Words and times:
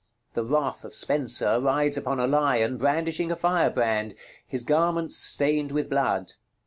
The 0.33 0.43
"Wrath" 0.43 0.83
of 0.83 0.95
Spenser 0.95 1.59
rides 1.59 1.95
upon 1.95 2.19
a 2.19 2.25
lion, 2.25 2.77
brandishing 2.77 3.31
a 3.31 3.35
fire 3.35 3.69
brand, 3.69 4.15
his 4.47 4.63
garments 4.63 5.15
stained 5.15 5.71
with 5.71 5.91
blood. 5.91 6.33